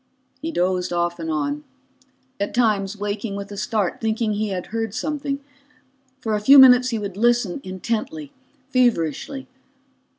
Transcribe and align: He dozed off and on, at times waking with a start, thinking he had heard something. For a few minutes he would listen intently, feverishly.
He 0.41 0.51
dozed 0.51 0.91
off 0.91 1.19
and 1.19 1.29
on, 1.29 1.63
at 2.39 2.55
times 2.55 2.97
waking 2.97 3.35
with 3.35 3.51
a 3.51 3.55
start, 3.55 4.01
thinking 4.01 4.33
he 4.33 4.47
had 4.49 4.65
heard 4.73 4.95
something. 4.95 5.39
For 6.21 6.33
a 6.33 6.41
few 6.41 6.57
minutes 6.57 6.89
he 6.89 6.97
would 6.97 7.17
listen 7.17 7.61
intently, 7.63 8.31
feverishly. 8.71 9.47